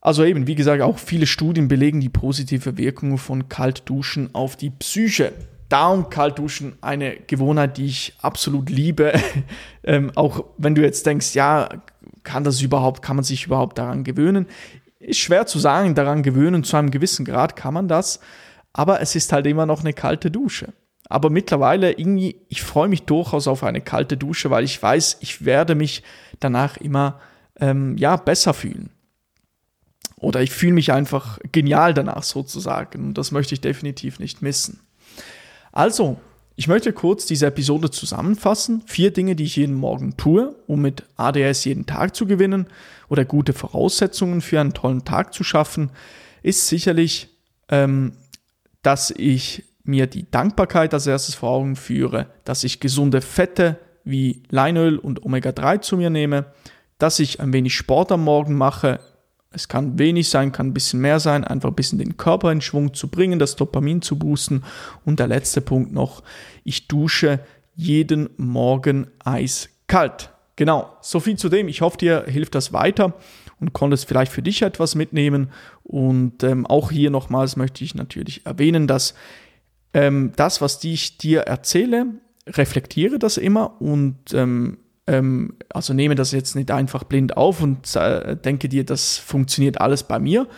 Also 0.00 0.24
eben, 0.24 0.46
wie 0.46 0.54
gesagt, 0.54 0.82
auch 0.82 0.98
viele 0.98 1.26
Studien 1.26 1.66
belegen 1.66 2.00
die 2.00 2.08
positive 2.08 2.78
Wirkung 2.78 3.18
von 3.18 3.48
Kaltduschen 3.48 4.32
auf 4.36 4.54
die 4.54 4.70
Psyche. 4.70 5.32
Darum 5.68 6.10
Kaltduschen 6.10 6.76
eine 6.80 7.16
Gewohnheit, 7.16 7.76
die 7.76 7.86
ich 7.86 8.14
absolut 8.22 8.70
liebe. 8.70 9.14
ähm, 9.82 10.12
auch 10.14 10.44
wenn 10.58 10.76
du 10.76 10.82
jetzt 10.82 11.06
denkst, 11.06 11.34
ja, 11.34 11.68
kann 12.22 12.44
das 12.44 12.62
überhaupt, 12.62 13.02
kann 13.02 13.16
man 13.16 13.24
sich 13.24 13.46
überhaupt 13.46 13.78
daran 13.78 14.04
gewöhnen? 14.04 14.46
Ist 15.00 15.18
schwer 15.18 15.46
zu 15.46 15.58
sagen, 15.58 15.96
daran 15.96 16.22
gewöhnen, 16.22 16.62
zu 16.62 16.76
einem 16.76 16.92
gewissen 16.92 17.24
Grad 17.24 17.56
kann 17.56 17.74
man 17.74 17.88
das, 17.88 18.20
aber 18.72 19.00
es 19.00 19.16
ist 19.16 19.32
halt 19.32 19.46
immer 19.48 19.66
noch 19.66 19.80
eine 19.80 19.92
kalte 19.92 20.30
Dusche. 20.30 20.72
Aber 21.08 21.30
mittlerweile 21.30 21.92
irgendwie, 21.92 22.36
ich 22.48 22.62
freue 22.62 22.88
mich 22.88 23.02
durchaus 23.02 23.46
auf 23.46 23.62
eine 23.62 23.80
kalte 23.80 24.16
Dusche, 24.16 24.50
weil 24.50 24.64
ich 24.64 24.82
weiß, 24.82 25.18
ich 25.20 25.44
werde 25.44 25.74
mich 25.74 26.02
danach 26.40 26.76
immer 26.76 27.20
ähm, 27.60 27.96
ja, 27.96 28.16
besser 28.16 28.54
fühlen. 28.54 28.90
Oder 30.18 30.42
ich 30.42 30.50
fühle 30.50 30.72
mich 30.72 30.92
einfach 30.92 31.38
genial 31.52 31.94
danach 31.94 32.22
sozusagen. 32.22 33.08
Und 33.08 33.18
das 33.18 33.30
möchte 33.30 33.54
ich 33.54 33.60
definitiv 33.60 34.18
nicht 34.18 34.42
missen. 34.42 34.80
Also, 35.72 36.18
ich 36.58 36.68
möchte 36.68 36.94
kurz 36.94 37.26
diese 37.26 37.46
Episode 37.46 37.90
zusammenfassen. 37.90 38.82
Vier 38.86 39.12
Dinge, 39.12 39.36
die 39.36 39.44
ich 39.44 39.56
jeden 39.56 39.74
Morgen 39.74 40.16
tue, 40.16 40.56
um 40.66 40.80
mit 40.80 41.04
ADS 41.16 41.64
jeden 41.64 41.84
Tag 41.84 42.16
zu 42.16 42.26
gewinnen 42.26 42.66
oder 43.08 43.26
gute 43.26 43.52
Voraussetzungen 43.52 44.40
für 44.40 44.58
einen 44.58 44.72
tollen 44.72 45.04
Tag 45.04 45.34
zu 45.34 45.44
schaffen, 45.44 45.90
ist 46.42 46.66
sicherlich, 46.66 47.28
ähm, 47.68 48.12
dass 48.82 49.10
ich 49.10 49.64
mir 49.88 50.06
die 50.06 50.30
Dankbarkeit 50.30 50.94
als 50.94 51.06
erstes 51.06 51.34
vor 51.34 51.50
Augen 51.50 51.76
führe, 51.76 52.26
dass 52.44 52.64
ich 52.64 52.80
gesunde 52.80 53.20
Fette 53.20 53.78
wie 54.04 54.42
Leinöl 54.50 54.98
und 54.98 55.24
Omega-3 55.24 55.80
zu 55.80 55.96
mir 55.96 56.10
nehme, 56.10 56.46
dass 56.98 57.18
ich 57.18 57.40
ein 57.40 57.52
wenig 57.52 57.74
Sport 57.74 58.12
am 58.12 58.24
Morgen 58.24 58.54
mache. 58.54 59.00
Es 59.50 59.68
kann 59.68 59.98
wenig 59.98 60.28
sein, 60.28 60.52
kann 60.52 60.68
ein 60.68 60.74
bisschen 60.74 61.00
mehr 61.00 61.20
sein, 61.20 61.44
einfach 61.44 61.70
ein 61.70 61.74
bisschen 61.74 61.98
den 61.98 62.16
Körper 62.16 62.52
in 62.52 62.60
Schwung 62.60 62.94
zu 62.94 63.08
bringen, 63.08 63.38
das 63.38 63.56
Dopamin 63.56 64.02
zu 64.02 64.18
boosten. 64.18 64.64
Und 65.04 65.18
der 65.18 65.28
letzte 65.28 65.60
Punkt 65.60 65.92
noch, 65.92 66.22
ich 66.62 66.88
dusche 66.88 67.40
jeden 67.74 68.30
Morgen 68.36 69.08
eiskalt. 69.24 70.30
Genau, 70.56 70.96
so 71.02 71.20
viel 71.20 71.36
zu 71.36 71.48
dem. 71.48 71.68
Ich 71.68 71.82
hoffe, 71.82 71.98
dir 71.98 72.24
hilft 72.26 72.54
das 72.54 72.72
weiter 72.72 73.14
und 73.60 73.72
konntest 73.72 74.08
vielleicht 74.08 74.32
für 74.32 74.42
dich 74.42 74.62
etwas 74.62 74.94
mitnehmen. 74.94 75.50
Und 75.82 76.42
ähm, 76.42 76.66
auch 76.66 76.90
hier 76.90 77.10
nochmals 77.10 77.56
möchte 77.56 77.84
ich 77.84 77.94
natürlich 77.94 78.46
erwähnen, 78.46 78.86
dass 78.86 79.14
ähm, 79.96 80.32
das, 80.36 80.60
was 80.60 80.84
ich 80.84 81.16
dir 81.16 81.40
erzähle, 81.40 82.06
reflektiere 82.46 83.18
das 83.18 83.38
immer 83.38 83.80
und 83.80 84.18
ähm, 84.34 84.76
ähm, 85.06 85.54
also 85.70 85.94
nehme 85.94 86.14
das 86.14 86.32
jetzt 86.32 86.54
nicht 86.54 86.70
einfach 86.70 87.04
blind 87.04 87.38
auf 87.38 87.62
und 87.62 87.96
äh, 87.96 88.36
denke 88.36 88.68
dir, 88.68 88.84
das 88.84 89.16
funktioniert 89.16 89.80
alles 89.80 90.02
bei 90.02 90.18
mir, 90.18 90.48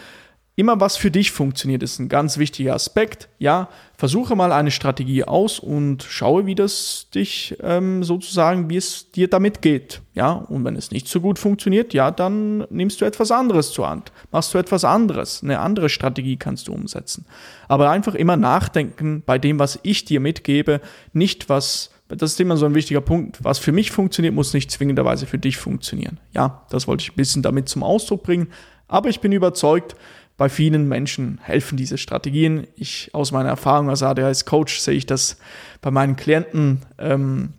Immer 0.58 0.80
was 0.80 0.96
für 0.96 1.12
dich 1.12 1.30
funktioniert, 1.30 1.84
ist 1.84 2.00
ein 2.00 2.08
ganz 2.08 2.36
wichtiger 2.36 2.74
Aspekt. 2.74 3.28
Ja, 3.38 3.68
versuche 3.96 4.34
mal 4.34 4.50
eine 4.50 4.72
Strategie 4.72 5.22
aus 5.22 5.60
und 5.60 6.02
schaue, 6.02 6.46
wie 6.46 6.56
das 6.56 7.06
dich 7.14 7.56
ähm, 7.62 8.02
sozusagen, 8.02 8.68
wie 8.68 8.76
es 8.76 9.12
dir 9.12 9.28
damit 9.28 9.62
geht. 9.62 10.02
Ja, 10.14 10.32
und 10.32 10.64
wenn 10.64 10.74
es 10.74 10.90
nicht 10.90 11.06
so 11.06 11.20
gut 11.20 11.38
funktioniert, 11.38 11.94
ja, 11.94 12.10
dann 12.10 12.66
nimmst 12.70 13.00
du 13.00 13.04
etwas 13.04 13.30
anderes 13.30 13.70
zur 13.70 13.88
Hand. 13.88 14.10
Machst 14.32 14.52
du 14.52 14.58
etwas 14.58 14.82
anderes. 14.82 15.44
Eine 15.44 15.60
andere 15.60 15.88
Strategie 15.88 16.38
kannst 16.38 16.66
du 16.66 16.72
umsetzen. 16.72 17.24
Aber 17.68 17.90
einfach 17.90 18.16
immer 18.16 18.36
nachdenken 18.36 19.22
bei 19.24 19.38
dem, 19.38 19.60
was 19.60 19.78
ich 19.84 20.06
dir 20.06 20.18
mitgebe, 20.18 20.80
nicht 21.12 21.48
was 21.48 21.90
das 22.08 22.32
ist 22.32 22.40
immer 22.40 22.56
so 22.56 22.66
ein 22.66 22.74
wichtiger 22.74 23.02
Punkt. 23.02 23.44
Was 23.44 23.58
für 23.58 23.70
mich 23.70 23.92
funktioniert, 23.92 24.34
muss 24.34 24.54
nicht 24.54 24.70
zwingenderweise 24.72 25.26
für 25.26 25.38
dich 25.38 25.58
funktionieren. 25.58 26.18
Ja, 26.32 26.66
das 26.70 26.88
wollte 26.88 27.02
ich 27.02 27.12
ein 27.12 27.16
bisschen 27.16 27.42
damit 27.42 27.68
zum 27.68 27.84
Ausdruck 27.84 28.22
bringen. 28.24 28.48
Aber 28.88 29.10
ich 29.10 29.20
bin 29.20 29.32
überzeugt, 29.32 29.94
bei 30.38 30.48
vielen 30.48 30.88
Menschen 30.88 31.40
helfen 31.42 31.76
diese 31.76 31.98
Strategien. 31.98 32.66
Ich 32.76 33.10
aus 33.12 33.32
meiner 33.32 33.50
Erfahrung 33.50 33.90
als 33.90 34.04
ADHS-Coach 34.04 34.78
sehe 34.78 34.94
ich 34.94 35.04
das 35.04 35.36
bei 35.82 35.90
meinen 35.90 36.16
Klienten. 36.16 36.82
Ähm, 36.96 37.54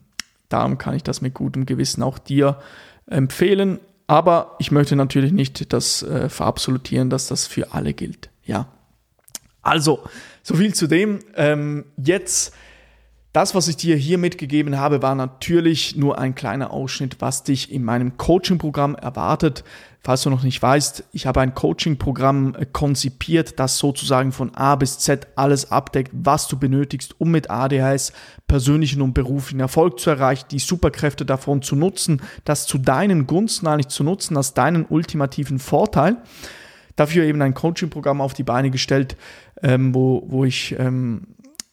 darum 0.47 0.77
kann 0.77 0.95
ich 0.95 1.03
das 1.03 1.21
mit 1.21 1.33
gutem 1.33 1.65
Gewissen 1.65 2.01
auch 2.01 2.17
dir 2.17 2.57
empfehlen. 3.05 3.79
Aber 4.07 4.55
ich 4.59 4.71
möchte 4.71 4.95
natürlich 4.95 5.33
nicht 5.33 5.71
das 5.73 6.03
äh, 6.03 6.29
verabsolutieren, 6.29 7.09
dass 7.09 7.27
das 7.27 7.45
für 7.45 7.73
alle 7.73 7.93
gilt. 7.93 8.29
Ja. 8.45 8.69
Also, 9.61 9.99
so 10.41 10.55
viel 10.55 10.73
zu 10.73 10.87
dem. 10.87 11.19
Ähm, 11.35 11.83
jetzt 11.97 12.55
das, 13.31 13.53
was 13.53 13.67
ich 13.67 13.77
dir 13.77 13.95
hier 13.95 14.17
mitgegeben 14.17 14.79
habe, 14.79 15.03
war 15.03 15.13
natürlich 15.13 15.95
nur 15.95 16.17
ein 16.17 16.33
kleiner 16.33 16.71
Ausschnitt, 16.71 17.17
was 17.19 17.43
dich 17.43 17.71
in 17.71 17.83
meinem 17.83 18.17
Coaching-Programm 18.17 18.95
erwartet. 18.95 19.63
Falls 20.01 20.23
du 20.23 20.31
noch 20.31 20.41
nicht 20.41 20.59
weißt, 20.59 21.03
ich 21.11 21.27
habe 21.27 21.41
ein 21.41 21.53
Coaching-Programm 21.53 22.55
äh, 22.55 22.65
konzipiert, 22.65 23.59
das 23.59 23.77
sozusagen 23.77 24.31
von 24.31 24.55
A 24.55 24.75
bis 24.75 24.97
Z 24.97 25.27
alles 25.35 25.71
abdeckt, 25.71 26.11
was 26.13 26.47
du 26.47 26.57
benötigst, 26.57 27.15
um 27.19 27.29
mit 27.29 27.51
ADHS 27.51 28.13
persönlichen 28.47 29.01
und 29.01 29.13
beruflichen 29.13 29.59
Erfolg 29.59 29.99
zu 29.99 30.09
erreichen, 30.09 30.47
die 30.49 30.59
Superkräfte 30.59 31.25
davon 31.25 31.61
zu 31.61 31.75
nutzen, 31.75 32.21
das 32.45 32.65
zu 32.65 32.79
deinen 32.79 33.27
Gunsten 33.27 33.67
eigentlich 33.67 33.89
zu 33.89 34.03
nutzen, 34.03 34.37
als 34.37 34.55
deinen 34.55 34.85
ultimativen 34.85 35.59
Vorteil 35.59 36.17
dafür 36.95 37.23
eben 37.23 37.41
ein 37.41 37.53
Coaching-Programm 37.53 38.21
auf 38.21 38.33
die 38.33 38.43
Beine 38.43 38.71
gestellt, 38.71 39.15
ähm, 39.63 39.95
wo, 39.95 40.23
wo 40.27 40.43
ich 40.45 40.75
ähm, 40.77 41.27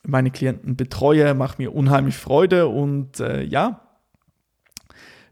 meine 0.07 0.31
Klienten 0.31 0.77
betreue, 0.77 1.35
macht 1.35 1.59
mir 1.59 1.75
unheimlich 1.75 2.17
Freude 2.17 2.69
und 2.69 3.21
äh, 3.21 3.43
ja, 3.43 3.83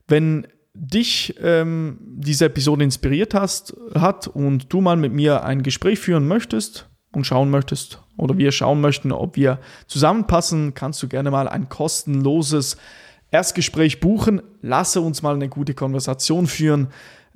wenn 0.06 0.46
dich 0.74 1.34
ähm, 1.40 1.98
diese 2.00 2.46
Episode 2.46 2.84
inspiriert 2.84 3.32
hast, 3.32 3.76
hat 3.94 4.26
und 4.26 4.72
du 4.72 4.80
mal 4.80 4.96
mit 4.96 5.12
mir 5.12 5.44
ein 5.44 5.62
Gespräch 5.62 6.00
führen 6.00 6.26
möchtest 6.26 6.88
und 7.12 7.24
schauen 7.24 7.50
möchtest 7.50 8.02
oder 8.16 8.36
wir 8.36 8.50
schauen 8.50 8.80
möchten, 8.80 9.12
ob 9.12 9.36
wir 9.36 9.60
zusammenpassen, 9.86 10.74
kannst 10.74 11.02
du 11.02 11.08
gerne 11.08 11.30
mal 11.30 11.48
ein 11.48 11.68
kostenloses 11.68 12.76
Erstgespräch 13.30 14.00
buchen. 14.00 14.42
Lasse 14.62 15.00
uns 15.00 15.22
mal 15.22 15.34
eine 15.34 15.48
gute 15.48 15.74
Konversation 15.74 16.46
führen, 16.46 16.88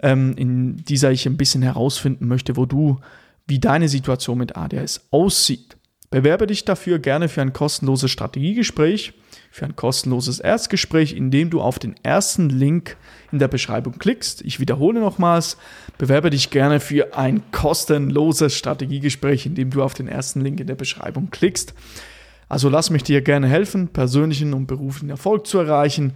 ähm, 0.02 0.34
in 0.36 0.76
dieser 0.76 1.12
ich 1.12 1.26
ein 1.26 1.36
bisschen 1.36 1.62
herausfinden 1.62 2.26
möchte, 2.26 2.56
wo 2.56 2.66
du, 2.66 2.98
wie 3.46 3.60
deine 3.60 3.88
Situation 3.88 4.38
mit 4.38 4.56
ADHS 4.56 5.08
aussieht. 5.10 5.77
Bewerbe 6.10 6.46
dich 6.46 6.64
dafür 6.64 6.98
gerne 6.98 7.28
für 7.28 7.42
ein 7.42 7.52
kostenloses 7.52 8.10
Strategiegespräch, 8.10 9.12
für 9.50 9.66
ein 9.66 9.76
kostenloses 9.76 10.40
Erstgespräch, 10.40 11.14
indem 11.14 11.50
du 11.50 11.60
auf 11.60 11.78
den 11.78 11.94
ersten 12.02 12.48
Link 12.48 12.96
in 13.30 13.38
der 13.38 13.48
Beschreibung 13.48 13.98
klickst. 13.98 14.40
Ich 14.42 14.58
wiederhole 14.58 15.00
nochmals, 15.00 15.58
bewerbe 15.98 16.30
dich 16.30 16.48
gerne 16.48 16.80
für 16.80 17.14
ein 17.16 17.42
kostenloses 17.52 18.54
Strategiegespräch, 18.54 19.44
indem 19.44 19.70
du 19.70 19.82
auf 19.82 19.92
den 19.92 20.08
ersten 20.08 20.40
Link 20.40 20.60
in 20.60 20.66
der 20.66 20.76
Beschreibung 20.76 21.30
klickst. 21.30 21.74
Also 22.48 22.70
lass 22.70 22.88
mich 22.88 23.02
dir 23.02 23.20
gerne 23.20 23.46
helfen, 23.46 23.88
persönlichen 23.88 24.54
und 24.54 24.66
beruflichen 24.66 25.10
Erfolg 25.10 25.46
zu 25.46 25.58
erreichen. 25.58 26.14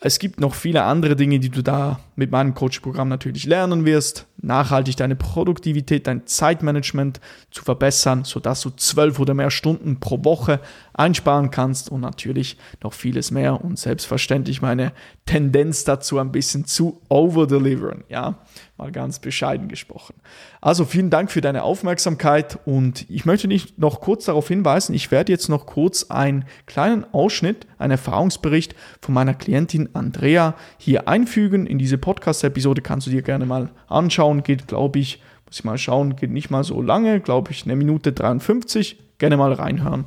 Es 0.00 0.18
gibt 0.18 0.40
noch 0.40 0.54
viele 0.54 0.82
andere 0.82 1.16
Dinge, 1.16 1.40
die 1.40 1.48
du 1.48 1.62
da 1.62 2.00
mit 2.16 2.30
meinem 2.30 2.54
Coach-Programm 2.54 3.08
natürlich 3.08 3.46
lernen 3.46 3.86
wirst. 3.86 4.26
Nachhaltig 4.42 4.96
deine 4.96 5.16
Produktivität, 5.16 6.06
dein 6.06 6.26
Zeitmanagement 6.26 7.20
zu 7.50 7.62
verbessern, 7.62 8.24
sodass 8.24 8.62
du 8.62 8.70
zwölf 8.70 9.18
oder 9.18 9.34
mehr 9.34 9.50
Stunden 9.50 10.00
pro 10.00 10.24
Woche 10.24 10.60
einsparen 10.94 11.50
kannst 11.50 11.90
und 11.90 12.00
natürlich 12.00 12.56
noch 12.82 12.92
vieles 12.92 13.30
mehr 13.30 13.64
und 13.64 13.78
selbstverständlich 13.78 14.62
meine 14.62 14.92
Tendenz 15.26 15.84
dazu 15.84 16.18
ein 16.18 16.32
bisschen 16.32 16.64
zu 16.64 17.00
overdeliveren. 17.08 18.04
Ja, 18.08 18.38
mal 18.76 18.92
ganz 18.92 19.18
bescheiden 19.18 19.68
gesprochen. 19.68 20.14
Also 20.60 20.84
vielen 20.84 21.10
Dank 21.10 21.30
für 21.30 21.40
deine 21.40 21.62
Aufmerksamkeit 21.62 22.58
und 22.64 23.08
ich 23.08 23.24
möchte 23.24 23.48
dich 23.48 23.78
noch 23.78 24.00
kurz 24.00 24.24
darauf 24.24 24.48
hinweisen, 24.48 24.94
ich 24.94 25.10
werde 25.10 25.32
jetzt 25.32 25.48
noch 25.48 25.66
kurz 25.66 26.04
einen 26.10 26.44
kleinen 26.66 27.04
Ausschnitt, 27.12 27.66
einen 27.78 27.92
Erfahrungsbericht 27.92 28.74
von 29.00 29.14
meiner 29.14 29.34
Klientin 29.34 29.88
Andrea 29.94 30.54
hier 30.78 31.08
einfügen. 31.08 31.66
In 31.66 31.78
diese 31.78 31.98
Podcast-Episode 31.98 32.82
kannst 32.82 33.06
du 33.06 33.10
dir 33.10 33.22
gerne 33.22 33.46
mal 33.46 33.70
anschauen. 33.88 34.29
Geht, 34.38 34.68
glaube 34.68 34.98
ich, 34.98 35.20
muss 35.46 35.58
ich 35.58 35.64
mal 35.64 35.78
schauen, 35.78 36.16
geht 36.16 36.30
nicht 36.30 36.50
mal 36.50 36.64
so 36.64 36.80
lange, 36.80 37.20
glaube 37.20 37.50
ich, 37.50 37.64
eine 37.64 37.76
Minute 37.76 38.12
53. 38.12 38.98
Gerne 39.18 39.36
mal 39.36 39.52
reinhören. 39.52 40.06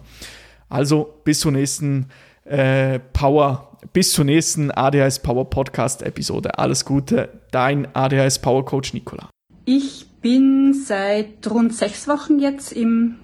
Also 0.69 1.13
bis 1.23 1.39
zur 1.39 1.51
nächsten 1.51 2.07
äh, 2.45 2.99
Power 2.99 3.69
bis 3.91 4.13
zur 4.13 4.25
nächsten 4.25 4.71
ADHS 4.71 5.19
Power 5.19 5.49
Podcast 5.49 6.03
Episode. 6.03 6.57
Alles 6.57 6.85
Gute, 6.85 7.29
dein 7.51 7.87
ADHS 7.93 8.39
Power 8.39 8.65
Coach 8.65 8.93
Nicola. 8.93 9.29
Ich 9.65 10.07
bin 10.21 10.73
seit 10.73 11.49
rund 11.49 11.73
sechs 11.73 12.07
Wochen 12.07 12.39
jetzt 12.39 12.71
im 12.71 13.15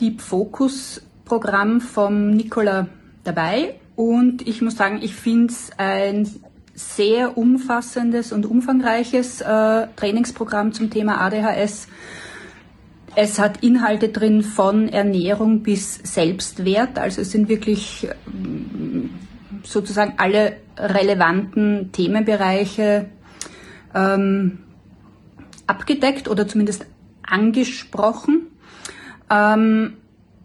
Deep 0.00 0.20
Focus 0.20 1.02
Programm 1.24 1.80
vom 1.80 2.30
Nicola 2.30 2.88
dabei 3.22 3.76
und 3.96 4.46
ich 4.46 4.60
muss 4.60 4.76
sagen, 4.76 5.00
ich 5.02 5.14
finde 5.14 5.52
es 5.52 5.70
ein 5.78 6.28
sehr 6.74 7.38
umfassendes 7.38 8.32
und 8.32 8.46
umfangreiches 8.46 9.40
äh, 9.40 9.86
Trainingsprogramm 9.96 10.72
zum 10.72 10.90
Thema 10.90 11.20
ADHS. 11.20 11.88
Es 13.16 13.38
hat 13.38 13.62
Inhalte 13.62 14.08
drin 14.08 14.42
von 14.42 14.88
Ernährung 14.88 15.62
bis 15.62 15.94
Selbstwert, 16.02 16.98
also 16.98 17.20
es 17.20 17.30
sind 17.30 17.48
wirklich 17.48 18.08
sozusagen 19.62 20.14
alle 20.16 20.56
relevanten 20.76 21.92
Themenbereiche 21.92 23.06
ähm, 23.94 24.58
abgedeckt 25.66 26.28
oder 26.28 26.48
zumindest 26.48 26.86
angesprochen. 27.22 28.48
Ähm, 29.30 29.94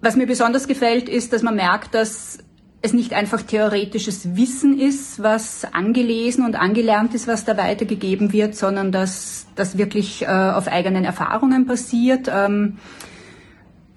was 0.02 0.16
mir 0.16 0.28
besonders 0.28 0.68
gefällt, 0.68 1.10
ist, 1.10 1.34
dass 1.34 1.42
man 1.42 1.56
merkt, 1.56 1.94
dass 1.94 2.40
es 2.82 2.94
nicht 2.94 3.14
einfach 3.14 3.42
theoretisches 3.42 4.36
Wissen 4.38 4.80
ist, 4.80 5.22
was 5.22 5.66
angelesen 5.74 6.46
und 6.46 6.56
angelernt 6.56 7.14
ist, 7.14 7.28
was 7.28 7.44
da 7.44 7.58
weitergegeben 7.58 8.32
wird, 8.32 8.56
sondern 8.56 8.92
dass 8.92 9.48
das 9.56 9.78
wirklich 9.78 10.22
äh, 10.22 10.28
auf 10.28 10.68
eigenen 10.68 11.04
Erfahrungen 11.04 11.66
basiert, 11.66 12.30
ähm, 12.34 12.78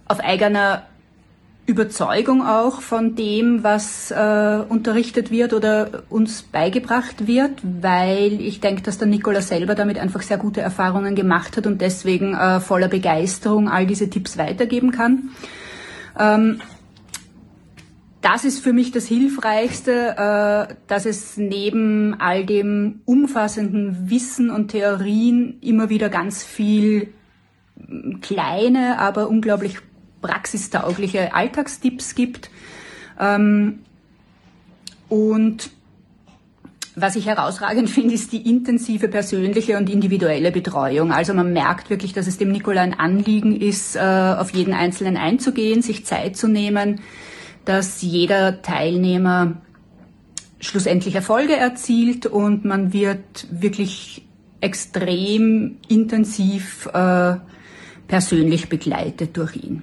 auf 0.07 0.19
eigener 0.19 0.83
Überzeugung 1.65 2.45
auch 2.45 2.81
von 2.81 3.15
dem, 3.15 3.63
was 3.63 4.11
äh, 4.11 4.65
unterrichtet 4.69 5.31
wird 5.31 5.53
oder 5.53 6.03
uns 6.11 6.43
beigebracht 6.43 7.29
wird, 7.29 7.53
weil 7.63 8.41
ich 8.41 8.59
denke, 8.59 8.83
dass 8.83 8.99
der 8.99 9.07
Nikola 9.07 9.41
selber 9.41 9.77
damit 9.77 9.97
einfach 9.97 10.23
sehr 10.23 10.39
gute 10.39 10.61
Erfahrungen 10.61 11.15
gemacht 11.15 11.57
hat 11.57 11.69
und 11.69 11.81
deswegen 11.81 12.35
äh, 12.35 12.59
voller 12.59 12.89
Begeisterung 12.89 13.69
all 13.69 13.87
diese 13.87 14.11
Tipps 14.11 14.37
weitergeben 14.39 14.91
kann. 14.91 15.31
Ähm, 16.19 16.61
das 18.23 18.45
ist 18.45 18.61
für 18.61 18.73
mich 18.73 18.93
das 18.93 19.07
Hilfreichste, 19.07 20.69
äh, 20.71 20.75
dass 20.87 21.07
es 21.07 21.37
neben 21.37 22.15
all 22.21 22.47
dem 22.47 23.01
umfassenden 23.05 24.09
Wissen 24.11 24.51
und 24.51 24.69
Theorien 24.69 25.59
immer 25.61 25.91
wieder 25.91 26.09
ganz 26.09 26.45
viel 26.45 27.13
kleine, 28.21 28.99
aber 28.99 29.29
unglaublich 29.29 29.79
praxistaugliche 30.21 31.35
Alltagstipps 31.35 32.15
gibt. 32.15 32.51
Ähm, 33.19 33.81
und 35.09 35.71
was 36.95 37.17
ich 37.17 37.27
herausragend 37.27 37.91
finde, 37.91 38.15
ist 38.15 38.33
die 38.33 38.49
intensive 38.49 39.09
persönliche 39.09 39.77
und 39.79 39.91
individuelle 39.91 40.53
Betreuung. 40.53 41.11
Also 41.11 41.35
man 41.35 41.53
merkt 41.53 41.91
wirklich, 41.91 42.13
dass 42.13 42.29
es 42.29 42.39
dem 42.39 42.53
Nikola 42.53 42.83
ein 42.83 42.99
Anliegen 42.99 43.61
ist, 43.61 43.97
äh, 43.97 43.99
auf 44.01 44.51
jeden 44.51 44.75
Einzelnen 44.75 45.17
einzugehen, 45.17 45.83
sich 45.83 46.07
Zeit 46.07 46.37
zu 46.37 46.47
nehmen, 46.47 47.01
dass 47.65 48.03
jeder 48.03 48.63
Teilnehmer 48.63 49.55
schlussendlich 50.61 51.15
Erfolge 51.15 51.57
erzielt 51.57 52.27
und 52.27 52.65
man 52.65 52.93
wird 52.93 53.47
wirklich 53.51 54.25
extrem 54.61 55.79
intensiv 55.89 56.87
äh, 56.93 57.37
persönlich 58.07 58.69
begleitet 58.69 59.37
durch 59.37 59.57
ihn. 59.57 59.83